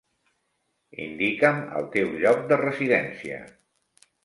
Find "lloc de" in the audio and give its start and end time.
2.25-2.59